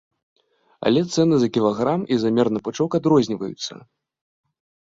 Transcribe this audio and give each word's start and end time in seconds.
Але 0.89 1.03
цэны 1.17 1.35
за 1.43 1.49
кілаграм 1.57 2.01
і 2.15 2.19
за 2.23 2.29
мерны 2.39 2.59
пучок 2.69 2.89
адрозніваюцца. 2.99 3.73